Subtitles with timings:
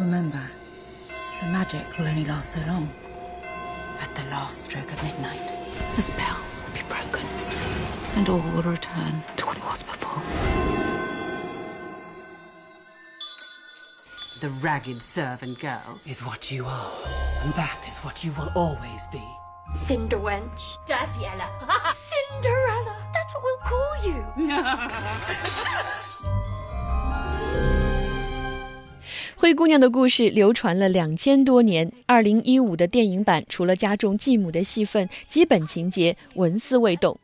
[0.00, 0.42] Remember,
[1.40, 2.88] the magic will only last so long.
[4.00, 5.42] At the last stroke of midnight,
[5.96, 7.26] the spells will be broken,
[8.16, 10.22] and all will return to what it was before.
[14.40, 16.92] The ragged servant girl is what you are,
[17.42, 19.22] and that is what you will always be.
[19.74, 20.78] Cinderwench.
[20.86, 21.48] Daddy Ella.
[21.94, 22.96] Cinderella.
[23.12, 24.24] That's what we'll call you.
[29.42, 31.90] 灰姑娘的故事流传了两千多年。
[32.06, 37.18] 二零一五的电影版除了加重继母的戏份，基本情节纹丝未动。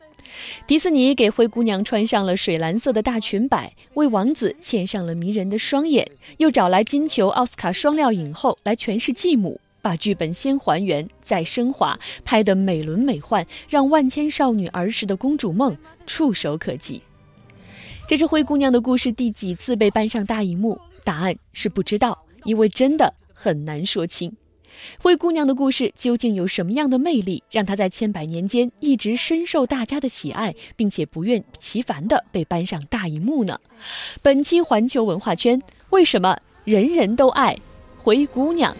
[0.66, 17.00] 迪士尼给灰姑娘穿上了水蓝色的大裙摆，为王子嵌上了迷人的双眼，又找来金球、奥斯卡双料影后来诠释继母，把剧本先还原再升华，拍得美轮美奂，让万千少女儿时的公主梦触手可及。
[18.08, 20.80] 这是灰姑娘的故事第几次被搬上大荧幕？
[21.04, 24.36] 答案是不知道，因为真的很难说清。
[25.00, 33.58] 灰姑娘的故事究竟有什么样的魅力，让她在千百年间一直深受大家的喜爱，并且不厌其烦地被搬上大荧幕呢？
[34.22, 37.58] 本期环球文化圈，为什么人人都爱
[37.96, 38.76] 灰姑娘？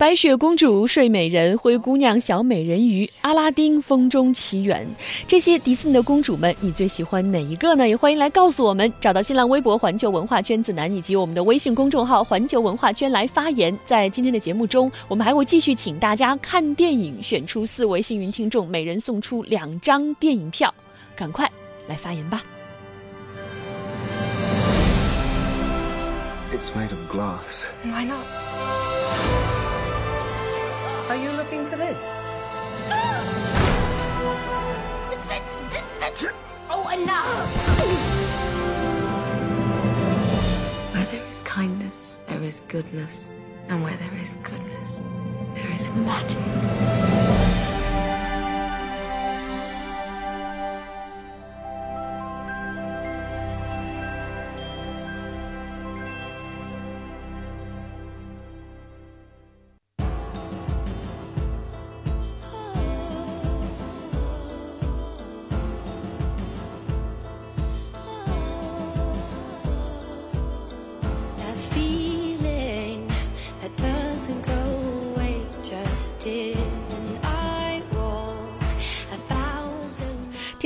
[0.00, 4.88] 白雪公主、睡美人、灰姑娘、小美人鱼、阿拉丁、风中奇缘，
[5.28, 7.86] 这些迪士尼的公主们，你最喜欢哪一个呢？
[7.86, 8.90] 也欢迎来告诉我们。
[8.98, 13.78] 找到新浪微博“环球文化圈子南”以及我们的微信公众号“环球文化圈”来发言。
[13.84, 20.72] 在今天的节目中，我们还会继续请大家看电影，选出四位幸运听众，每人送出两张电影票。
[21.14, 21.46] 赶快
[21.86, 22.42] 来发言吧
[26.54, 27.66] ！It's made of glass.
[27.84, 29.49] Why not?
[31.10, 32.22] Are you looking for this?
[36.72, 37.26] Oh, enough!
[40.94, 43.32] Where there is kindness, there is goodness.
[43.66, 45.02] And where there is goodness,
[45.56, 47.79] there is magic.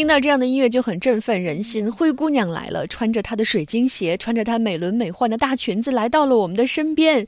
[0.05, 1.91] 听到这样的音乐就很振奋人心。
[1.91, 7.27] 灰姑娘来了，穿着她的水晶鞋，穿着她美轮美奂的大裙子，来到了我们的身边。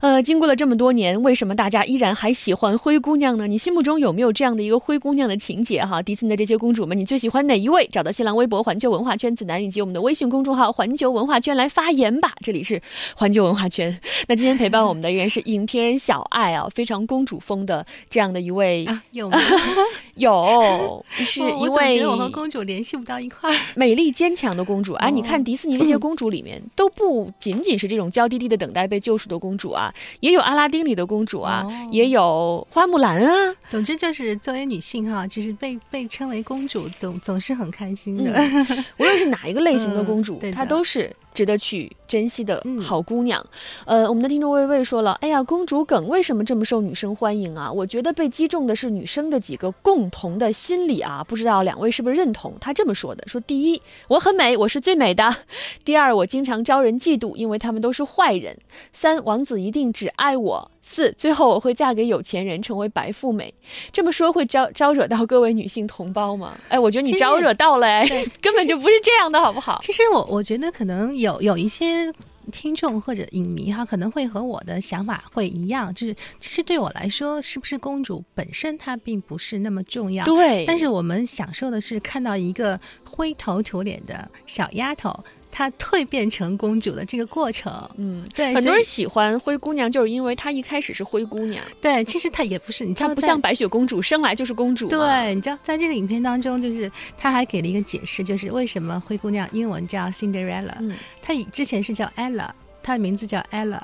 [0.00, 3.46] 呃，经过了这么多年，为什么大家依然还喜欢灰姑娘呢？
[3.46, 5.82] 你心目中有没有这样的一个灰姑娘的情节？
[5.82, 7.88] 哈，迪士尼的这些公主们，你最喜欢哪一位？
[7.90, 12.34] 找到新浪微博“环球文化圈子南”以及我们的微信公众号“环球文化圈”来发言吧。
[12.44, 12.78] 这里是
[13.16, 13.98] 环球文化圈。
[14.28, 19.30] 那今天陪伴我们的依然是影评人小爱啊，非常公主风的这样的一位啊，有
[20.16, 22.17] 有是一位。
[22.18, 25.08] 我和公主联系不到一块儿， 美丽坚强的公主啊！
[25.08, 33.54] 你看迪士尼这些公主里面，都不仅仅是这种娇滴滴的等待被救赎的公主啊，也有阿拉丁里的公主啊，也有花木兰啊。
[33.68, 38.24] 总之就是作为女性哈，其实被被称为公主，总总是很开心的。
[38.98, 41.14] 无论是哪一个类型的公主，她都是。
[41.34, 43.44] 值得去珍惜的好姑娘，
[43.84, 47.70] 呃，我们的听众魏魏说了，哎呀，公主梗为什么这么受女生欢迎啊？
[47.70, 53.22] 我觉得被击中的是女生的几个共同的心理啊，不知道两位是不是认同他这么说的？
[53.26, 55.24] 说第一，我很美，我是最美的；
[55.84, 58.54] 第二，我经常招人嫉妒，因为他们都是坏人；
[58.92, 60.70] 三，王子一定只爱我。
[60.80, 63.52] 四，最后我会嫁给有钱人，成为白富美。
[63.92, 66.58] 这么说会招招惹到各位女性同胞吗？
[66.68, 68.06] 哎，我觉得你招惹到了，哎，
[68.40, 69.78] 根本就不是这样的，好不好？
[69.82, 72.10] 其实我我觉得可能有有一些
[72.50, 80.24] 听众或者影迷哈，可能会和我的想法会一样，就是其实对我来说，是不是公主本身它并不是那么重要。
[80.24, 85.24] 对，但是我们享受的是看到一个灰头土脸的小丫头。
[85.50, 91.64] 她蜕变成公主的这个过程，嗯，对，很多人喜欢灰姑娘，就是因为她一开始是灰姑娘。
[91.80, 94.88] 对，其实她也不是，你知道，不像白雪公主生来就是公主。
[94.88, 100.74] 对，你知道，在这个影片当中，就是她还给了一个解释，就是为什么灰姑娘英文叫 Cinderella，
[101.20, 102.48] 她以之前是叫 Ella，
[102.82, 103.80] 她的名字叫 Ella。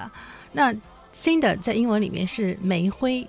[0.53, 0.75] 那
[1.15, 3.27] Cinder 在英文里面是煤灰。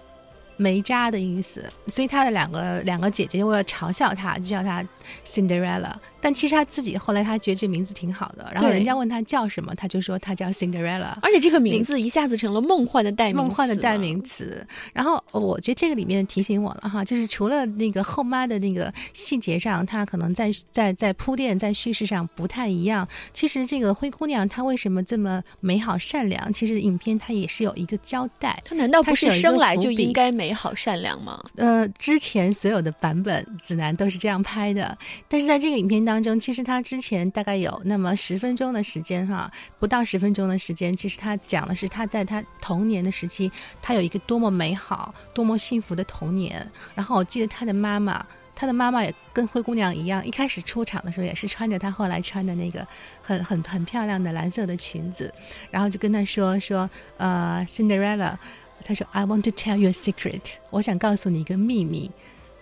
[0.57, 4.81] 煤渣的意思，所以她的两个两个姐姐为了嘲笑她，就叫她
[5.27, 5.91] Cinderella。
[6.25, 11.15] 但其实他自己后来他觉得这名字挺好的，然后人家问他叫什么，他就说他叫 Cinderella。
[11.21, 13.95] 而且这个名字一下子成了梦幻的代名词，梦幻的代。
[13.95, 14.65] 名词。
[14.91, 23.07] 然后我觉得这个里面提醒我了哈，就是除了那个后妈的那个细节上，她可能在在在铺垫、在叙事上不太一样。
[23.31, 26.51] 其实这个灰姑娘她为什么这么美好善良？
[26.51, 28.59] 其实影片它也是有一个交代。
[28.65, 31.39] 她难道不是生来就应该美好善良吗？
[31.57, 34.97] 呃，之前所有的版本子楠都是这样拍的，
[35.29, 43.51] 但是在这个影片当当中，其实他之前大概有那么十分钟的时间哈，不到十分钟的时间，其实他讲的是他在他童年的时期，
[43.81, 46.65] 他有一个多么美好、多么幸福的童年。
[46.93, 48.25] 然后我记得他的妈妈。
[48.57, 52.87] 他的妈妈也跟灰姑娘一样，一开始出场的时候也是穿着他后来穿的那个
[53.21, 55.29] 很很很漂亮的蓝色的裙子，
[55.69, 58.37] 然后就跟他说说，呃，Cinderella，
[58.85, 60.39] 他说 I want to tell you a secret，
[60.69, 62.09] 我想告诉你一个秘密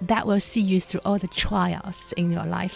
[0.08, 2.72] ，that will see you through all the trials in your life。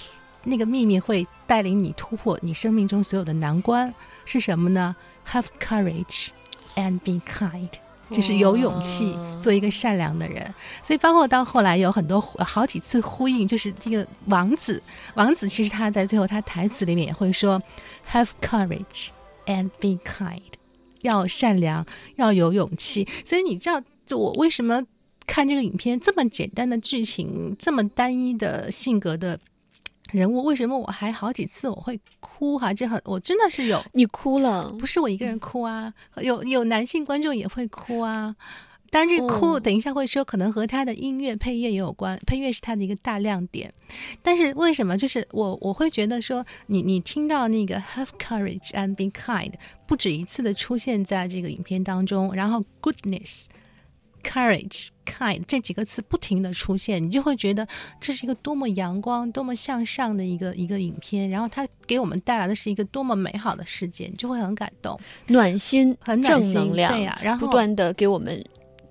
[0.48, 3.94] 那个秘密会带领你突破你生命中所有的难关，
[4.26, 4.96] 是什么呢
[5.30, 6.30] ？Have courage
[6.76, 7.70] and be kind。
[8.10, 14.82] 就是有勇气做一个善良的人，所以包括到后来有很多好几次呼应，就是这个王子，
[15.16, 17.62] 王子其实他在最后他台词里面也会说
[18.10, 19.10] ，Have courage
[19.46, 20.40] and be kind，
[21.02, 21.86] 要善良，
[22.16, 23.06] 要有勇气。
[23.26, 24.82] 所以你知道，就我为什么
[25.26, 29.38] 看这个影片这么简单的剧情，这么单一的性格的
[30.12, 32.74] 人物，为什么我还好几次我会哭哈？
[32.74, 38.36] 这很我真的是有你哭了，不是我一个人哭啊，有有男性观众也会哭啊。
[38.90, 43.74] 当然，这哭，哦等一下会说，可能和他的音乐配乐也有关，配乐是他的一个大亮点。
[44.22, 44.98] 但是为什么？
[44.98, 49.52] 就是我我会觉得说，你你听到那个 have courage and be kind
[49.86, 53.44] 不止一次的出现在这个影片当中，然后 goodness。
[54.28, 57.66] courage、kind 这几个词不停的出现，你就会觉得
[58.02, 65.00] 这是一个多么阳光、多么向上的一个一个影片，然后它给我们带来的是一个多么美好的世界，你就会很感动。
[65.28, 68.44] 暖心、很正能量，对呀然后不断的给我们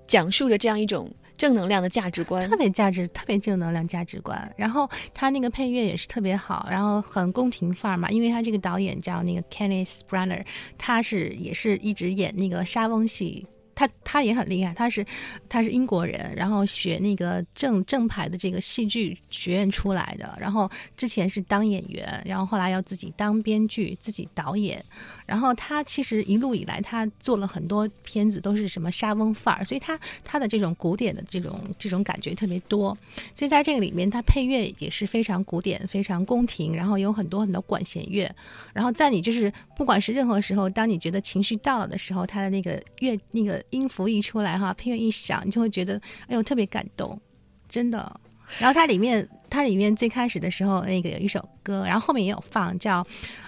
[0.07, 2.57] 讲述着这样一种正能量的价值观特。
[2.57, 4.51] 别价值、特别正能量价值观。
[4.57, 10.43] 然后他那个配乐也是特别好，然后很宫廷范儿嘛，因为他这个导演叫那个 Kenneth Branagh，
[10.79, 13.45] 他是也是一直演那个莎翁戏。
[13.77, 15.05] 他他也很厉害，他是
[15.47, 24.83] 他是英国人，然后学那个正正牌的这个戏剧学院出来的，然后之前是当演员，然后后来要自己当编剧、自己导演，
[25.27, 32.97] 然后他其实一路以来他做了很多片子，都是什么莎翁范儿，所以他他的这种古典的这种这种感觉特别多，
[33.35, 38.33] 所以在这个里面，他配乐也是非常古典、非常宫廷，然后有很多很多管弦乐，
[38.73, 47.19] 然后在你就是不管是任何时候，当你觉得情绪到了的时候，他的那个乐那个音符一出来哈，配乐一响，你就会觉得哎呦特别感动，
[47.67, 48.19] 真的。
[48.59, 53.05] 然后它里面，它里面最开始的时候，那个有一首歌，然后后面也有放，叫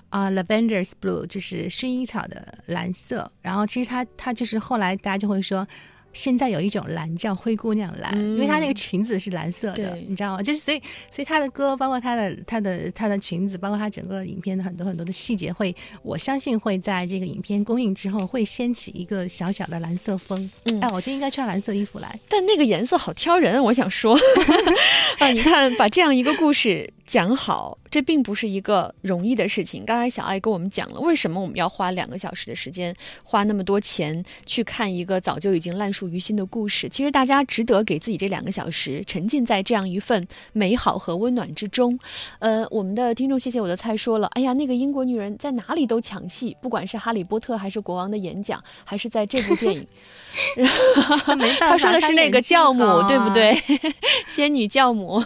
[0.09, 3.31] 啊、Lavender's Blue，就是薰衣草的蓝色。
[3.41, 5.67] 然后其实它它就是后来大家就会说。
[6.13, 10.41] 现在有一种蓝叫灰姑娘蓝，因为她那个裙子是蓝色的，你知道吗？
[10.41, 20.49] 就是所以，所以她的歌，包括她的她的她的裙子，包括她整个影片的很多很多的细节，会我相信会在这个影片公映之后，会掀起一个小小的蓝色风。
[20.65, 22.19] 嗯哎，我就应该穿蓝色衣服来。
[22.27, 24.17] 但那个颜色好挑人，我想说，
[25.19, 29.83] 啊，你看把这样一个故事讲好，这并不是一个容易的事情。
[29.83, 36.87] 刚才小爱跟我们讲了，为什么我们要花两个小时的时间，花那么多钱去看一个早就已经烂熟于心的故事？
[36.87, 41.97] 其实大家值得给自己这两个小时沉浸在这样一份美好和温暖之中。
[42.37, 49.87] 呃，我们的听众谢谢我的菜说了，哎呀，那个英国女人在哪里都抢戏，不管是哈利波特还是国王的演讲，还是在这部电影。
[51.59, 53.33] 他 说的是那个教母，对不？
[53.33, 53.59] 对？
[54.29, 55.25] 仙女教母。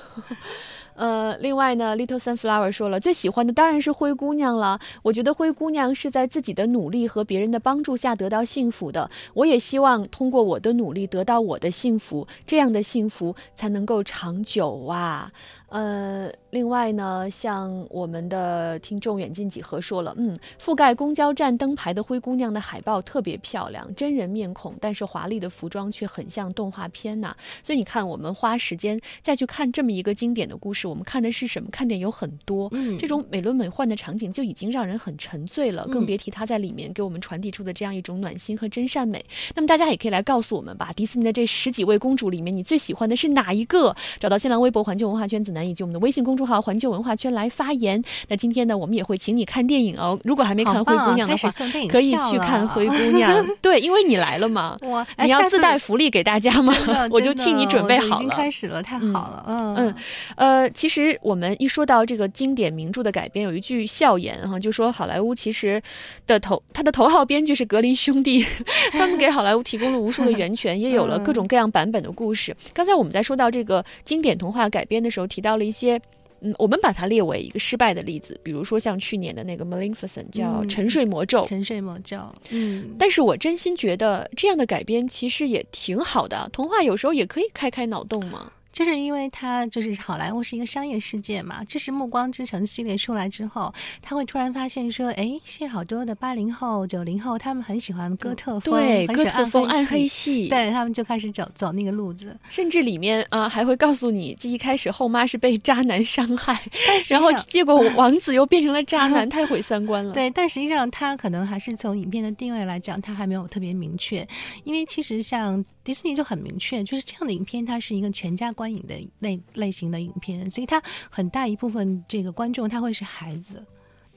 [0.95, 4.79] 呃，另外呢，Little Sunflower 说了，最喜欢的当然是灰姑娘了。
[5.01, 9.09] 我觉得灰姑娘是在自己的努力和别人的帮助下得到幸福的。
[9.33, 15.31] 我也希望通过我的努力得到我的幸福，这样的幸福才能够长久啊。
[15.73, 30.87] 呃，另外呢，像我们的听众远近几何说了，嗯，覆盖公交站灯牌的灰姑娘的海报特别漂亮，真人面孔，但是华丽的服装却很像动画片呐、所以你看，我们花时间再去看这么一个经典的故事。
[30.87, 31.69] 我们看的是什么？
[31.71, 39.25] 看点有很多，嗯这种美轮美奂的场景就已经让人很沉醉了，更嗯别提它在里面给我们传递出的这样一种暖心和真善美。
[39.55, 43.95] 那么大家也可以来告诉我们吧，迪士尼的这十几位公主里面，你最喜欢的是哪一个？
[44.19, 48.01] 找到新浪微博环球文化圈子南以及我们的微信公众号环球文化圈来发言。
[48.29, 50.17] 那今天呢，我们也会请你看电影哦。
[50.23, 51.49] 如果还没看《灰姑娘》的话
[51.89, 53.45] 可以去看《灰姑 娘》。
[53.61, 54.77] 对，因为你来了嘛，
[55.21, 56.73] 你要自带福利给大家嘛？
[57.11, 58.49] 我就替你准备好了已经开。
[58.53, 59.95] 始了，太好了，嗯嗯
[60.35, 65.81] 呃，其实我们一说到这个经典名著的改编，有一句笑言哈，就说好莱坞其实
[66.27, 68.45] 的头，他的头号编剧是格林兄弟，
[68.91, 72.55] 他们给好莱坞提供了无数的源泉，也有了各种各样版本的故事。
[72.73, 75.99] 刚才我们在说到这个经典童话改编的时候，提到了一些。
[76.45, 82.17] 嗯，我们把它列为一个失败的例子，比如说像去年的那个《Maleficent》叫《嗯沉睡魔咒》，沉睡魔咒，
[82.49, 88.51] 嗯，但是我真心觉得这样的改编其实也挺好的，童话有时候也可以开开脑洞嘛。
[88.73, 100.49] 就是因为它就是好莱坞是一个商业世界嘛，这是《暮光之城》系列出来之后，他会突然发现说，哎，现在好多的八零后、九零后，他们很喜欢哥特风，对，哥特风暗黑系。
[100.49, 106.59] 对他们就开始走走那个路子，甚至里面啊、还会告诉你，这一开始后妈是被渣男伤害，
[107.07, 110.11] 然后结果王子又变成了渣男，太毁三观了。
[110.15, 114.27] 对，但实际上他可能还是从影片的定位来讲，他还没有特别明确。
[114.63, 123.61] 因为其实像迪士尼就很明确，就是这样的影片，它是一个全家观观影的类类型的影片，所以它很大一部分这个观众他会是孩子。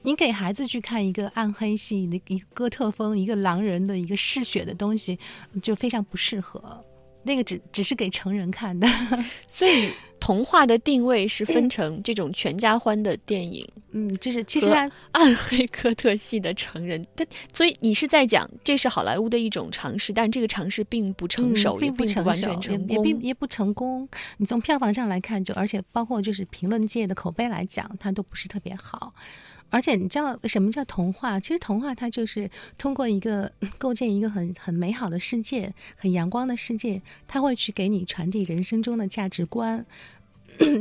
[0.03, 5.19] 你给孩子去看一个暗黑系的一个哥特风、一个狼人的一个嗜血的东西，
[5.61, 6.81] 就非常不适合。
[7.23, 8.87] 那个只只是给成人看的，
[9.49, 9.91] 所以
[10.27, 14.67] 童话的定位是分成 这种全家欢的电影，嗯，就是其实
[15.13, 17.07] 暗黑哥特系的成人。
[17.15, 23.21] 但所以你是在讲这是好莱坞的一种尝试，但这个尝试并不成熟，嗯、并也并完成熟，全成也也并。
[23.21, 24.05] 也不成功。
[24.35, 29.13] 你从票房上来看就，而且包括就是评论界的口碑来讲，它都不是特别好。
[29.69, 31.39] 而且你知道什么叫童话？
[31.39, 39.85] 其实童话它就是通过一个构建一个很很美好的世界、很阳光的世界，它会去给你传递人生中的价值观。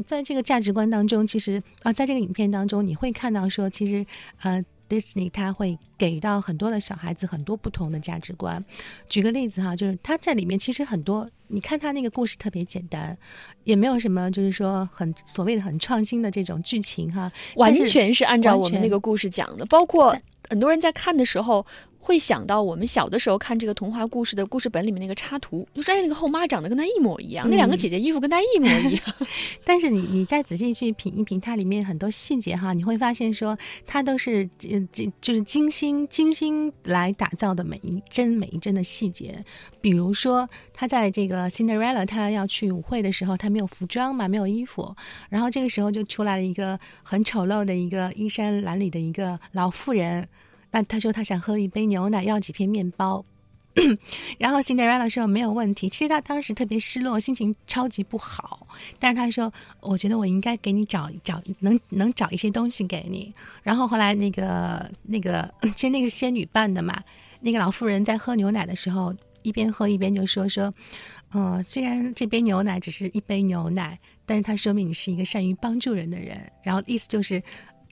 [0.06, 4.04] 在这个价值观当中，其实啊，在这个影片当中，你会看到说，其实
[4.42, 4.64] 呃。
[4.88, 8.64] Disney 它会给到很多的小孩子很多不同的价值观。
[9.08, 13.18] 举个例子哈，就是他在里面其实很多，你看他那个故事特别简单，
[13.64, 20.16] 也没有什么就是说很所谓的很创新的这种剧情哈，完全是按照我们那个故事讲的，包括
[20.48, 21.66] 很多人在看的时候
[22.06, 29.02] 会想到我们小的时候看这个童话故事的故事本里面那个插图，就说哎，那个后妈长得跟她一模一样，那两个嗯姐姐衣服跟她一模一样。
[29.66, 39.44] 但是你你再仔细去品一品它里面很多细节哈，你会发现说它都是呃精就是精心精心来打造的每一帧每一帧的细节。
[39.80, 44.94] 比如说，他在这个 Cinderella 他要去舞会的时候，他没有服装嘛，没有衣服，
[45.28, 50.28] 然后这个时候就出来了一个很丑陋的一个衣衫褴褛的一个老妇人。
[50.70, 53.24] 那他说他想喝一杯牛奶，要几片面包。
[54.38, 58.66] 然后 Cinderella 说没有问题，其实他当时特别失落，心情超级不好。
[58.98, 63.34] 但是他说，我觉得我应该给你找找能能找一些东西给你。
[63.62, 66.98] 然后后来那个那个， 其实那个是仙女扮的嘛。
[67.40, 70.72] 那个老妇人在喝牛奶的时候，一边喝一边就说说，
[71.34, 76.50] 嗯、虽然这杯牛奶只是一杯牛奶，但是它说明你是一个善于帮助人的人。
[76.62, 77.42] 然后意思就是，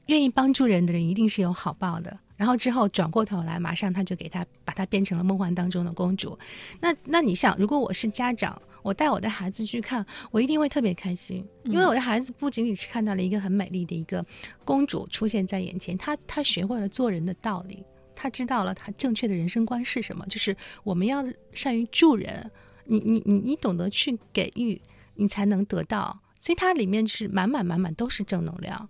[0.06, 2.18] 愿意帮助人的人一定是有好报的。
[2.36, 6.38] 然后之后转过头来，马上他就给他把她变成了梦幻当中的公主。
[6.80, 14.24] 那那你想，如果我是家长，我带我的孩子去看，我一定会特别开心，因为我的孩子不仅仅是看到了一个很美丽的一个
[14.64, 22.50] 公主出现在眼前，他他学会了做人的道理，他知道了他正确的人生观是什么，就是我们要善于助人，
[22.84, 24.80] 你你你你懂得去给予，
[25.14, 26.20] 你才能得到。
[26.40, 28.86] 所以它里面是满满满满都是正能量，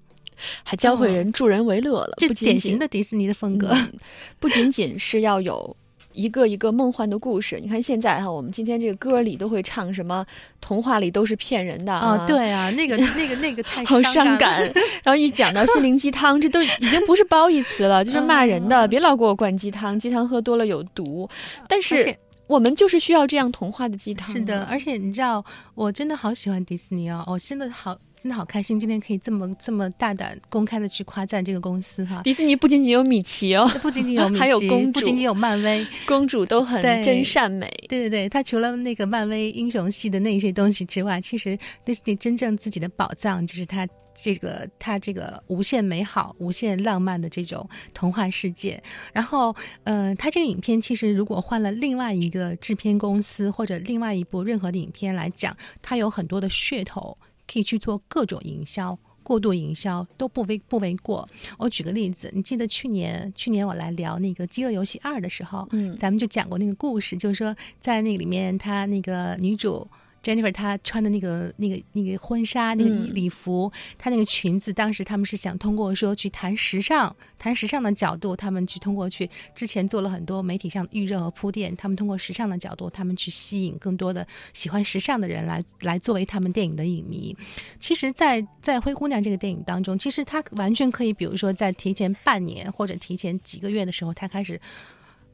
[0.62, 3.69] 还教会人助人为乐了，这典型的迪士尼的风格。
[3.73, 3.93] 嗯
[4.41, 5.75] 不仅仅是要有
[6.12, 7.59] 一个一个梦幻的故事。
[7.61, 10.25] 你看现在哈，我们今天这个歌里都会唱什么
[10.61, 14.62] 童话里都是骗人的啊，，对啊，那个 那个那个太好伤伤感。
[15.03, 18.87] 然后一讲到心灵鸡汤，这都已经不是褒义词了，就是骂人的。
[18.87, 21.29] 嗯别老给我灌鸡汤，鸡汤喝多了有毒。
[21.69, 24.29] 但是且我们就是需要这样童话的鸡汤。
[24.31, 32.23] 是的，，而且你知道，我真的好喜欢迪士尼哦，我真的好真的好开心，今天可以这么这么大胆公开的去夸赞这个公司哈。
[32.23, 37.67] 迪士尼不仅仅有米奇哦， 不仅仅有米奇，还有公主不仅仅有漫威，公主都很对真善美。
[37.89, 48.83] 对对对，它除了那个漫威英雄系的那些东西之外，其实 Disney 真正自己的宝藏就是它这个它这个无限美好、无限浪漫的这种童话世界。
[49.12, 57.16] 然后，呃，它这个影片其实如果换了另外一个制片公司或者另外一部任何的影片来讲，它有很多的噱头。
[57.47, 58.99] 可以去做各种营销。
[59.23, 61.26] 过度营销都不为不为过。
[61.59, 69.87] 我举个例子，你记得去年去年我来聊那个《饥饿游戏二》的时候，嗯咱们就讲过那个故事，就是说在那个里面，她那个女主
[70.25, 87.37] Jennifer 她穿的那个那个那个婚纱那个礼服，她那个裙子，当时他们是想通过说去谈时尚，谈时尚的角度，他们去通过去之前做了很多媒体上的预热和铺垫，他们通过时尚的角度，他们去吸引更多的喜欢时尚的人来来作为他们电影的影迷。
[87.78, 94.59] 其实在，在灰姑娘这个电影当中，其实她完全可以，比如说在提前半年或者提前几个月的时候，她开始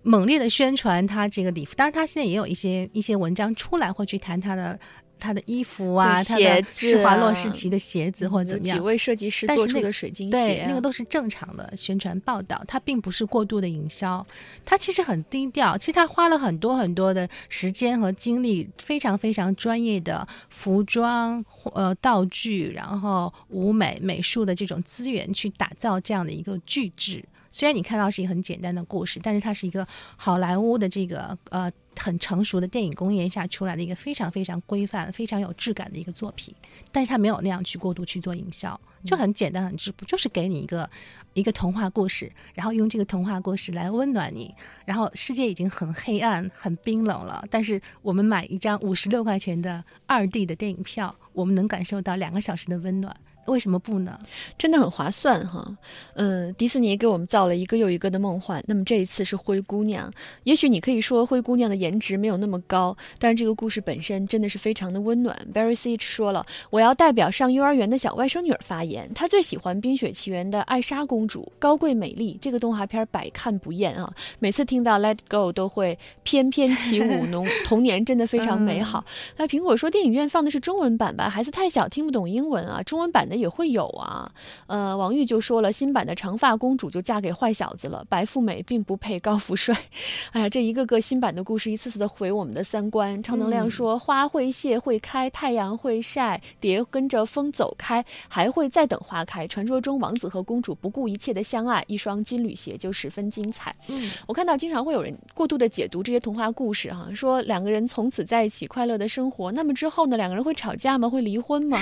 [0.02, 1.74] 猛烈的宣传他这个礼服。
[1.74, 4.78] 当然，他现在也有一些一些文章出来，会去谈他的
[5.18, 8.76] 他的衣服啊，对她的施华洛啊世奇的鞋子或者怎么样。
[8.78, 14.26] 几位设计师做出的水晶鞋，，啊那个都是正常的宣传报道，它并不是过度的营销，
[14.64, 15.76] 他其实很低调。
[15.76, 27.22] 其实他花了很多很多的时间和精力，非常非常专业的服装、呃道具，然后舞美、美术的这种资源去打造这样的一个巨制。
[27.50, 36.54] 虽然你看到是一个很简单的故事，但是它是一个好莱坞的这个呃很成熟的电影工业下出来的一个非常非常规范、非常有质感的一个作品。
[36.90, 40.88] 但是它没有那样去过度去做营销，就很简单很质朴，就是给你一个
[41.34, 44.52] 一个童话故事，然后用这个童话故事来温暖你。
[44.84, 53.14] 然后世界已经很黑暗、很冰冷了，但是我们买一张五十六块钱的二 D 的电影票，我们能感受到两个小时的温暖。
[53.46, 54.16] 为什么不呢？
[54.56, 55.76] 真的很划算哈。
[56.14, 58.62] 嗯，迪士尼给我们造了一个又一个的梦幻。
[58.68, 60.12] 那么这一次是灰姑娘，
[60.44, 65.36] 也许你可以说灰姑娘的颜值没有那么高，但是这个故事本身真的是非常的温暖。
[65.52, 74.12] Barry Sage 说了，我要代表上幼儿园的小外甥女儿发言，她最喜欢《冰雪奇缘》的艾莎公主，高贵美丽，这个动画片百看不厌啊。
[74.38, 79.04] 每次听到 Let Go 都会翩翩起舞，童童年真的非常美好。
[79.36, 84.30] 那苹果说电影院放的是中文版吧，孩子太小听不懂英文啊，中文版的也会有啊。
[84.68, 89.76] 呃，王玉就说了，新版的长发公主就嫁给坏小子了，白富美并不配高富帅。
[90.30, 93.22] 哎呀，这一个个新版的故事一次次的毁我们的三观。
[93.22, 99.48] 超能量说，花会谢会开，太阳会晒，蝶跟着风走开，还会再等花开。
[99.48, 103.74] 传说中王子和公主不顾一切的相爱，一双金缕鞋就十分精彩。
[103.88, 111.08] 嗯，我看到经常会有人过度的解读这些童话故事，哈，说两个人从此在一起快乐的生活，那么之后呢，两个人会吵架吗？
[111.08, 111.80] 会离婚吗？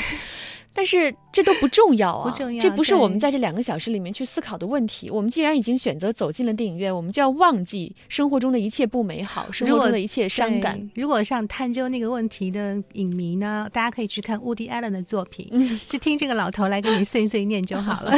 [0.79, 5.11] 但是这都不重要啊，不重要这不是我们在这两个小时里面去思考的问题。
[5.11, 10.89] 我们既然已经选择走进了电影院，我们就要忘记生活中的一切不美好，生活中的一切伤感。
[10.95, 15.51] 如果想探究那个问题的影迷呢，大家可以去看 Woody Allen 的作品，
[15.89, 18.13] 就听这个老头来给你碎碎念就好了。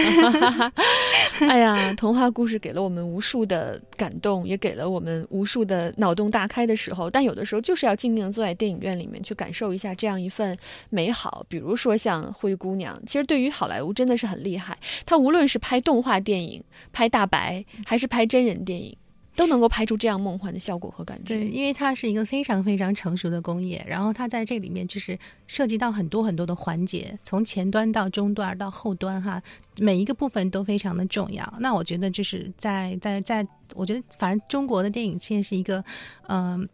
[1.49, 7.09] 哎呀，童话故事给了我们无数的感动，也给了我们无数的脑洞大开的时候。
[7.09, 10.55] 但有的时候就是要静静坐在电影院里面去感受一下这样一份
[10.91, 11.43] 美好。
[11.49, 14.77] 比如说像《灰姑娘》，其实对于好莱坞真的是很厉害。
[15.07, 18.97] 它无论是拍动画电影、拍大白，还是拍真人电影，
[19.37, 21.37] 都能够拍出这样梦幻的效果和感觉。
[21.37, 29.41] 对，因为它是一个非常非常成熟的工业，然后它在这里面就是涉及到很多很多的环节，从前端到中端到后端哈，
[29.79, 31.55] 每一个部分都非常的重要。
[31.61, 35.83] 那我觉得就是在在在，我觉得反正中国的电影现在是一个
[36.29, 36.69] 嗯。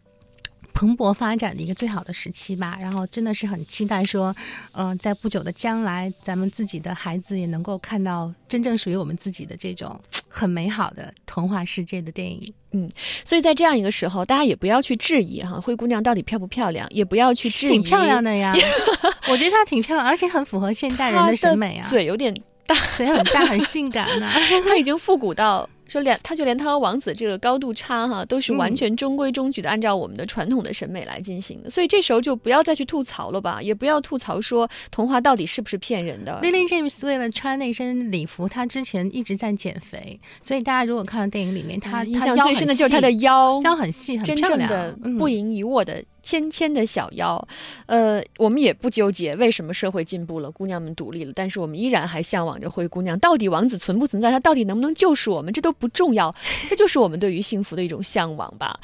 [0.77, 4.35] 蓬勃发展的一个最好的时期吧，然后真的是很期待说，
[4.73, 12.53] 嗯、在不久的将来，咱们自己的孩子也能够看到真正属于我们自己的这种 很美好的童话世界的电影。
[12.73, 12.87] 嗯
[13.25, 18.53] 所以在这样一个时候，大家也不要去质疑哈灰姑娘到底漂不漂亮，也不要去质疑挺漂亮的呀，
[19.31, 22.31] 我觉得她挺漂亮，而且很符合现代人的审美啊，嘴有点
[22.67, 22.75] 大。
[22.95, 24.29] 嘴很大，很性感呐、
[24.67, 31.69] 她已经复古到说连他就连他和王子这个高度差哈，都是完全中规中矩的，按照我们的传统的审美来进行的。
[31.69, 36.39] 所以这时候就不要再去吐槽了吧，也不要吐槽说童话到底是不是骗人的。
[36.43, 47.47] Lily James 为了穿那身礼服，她之前一直在减肥，所以大家如果看到电影里面，她啊印象最深的就是她的腰，腰很细，很真正的嗯不盈一握的纤纤的小腰。
[47.85, 53.17] 呃，我们也不纠结为什么社会进步了，姑娘们独立了，但是我们依然还向往着灰姑娘。
[53.19, 56.35] 到底王子存不存在，他到底能不能救赎我们，这都不重要，
[56.69, 58.77] 这就是我们对于幸福的一种向往吧。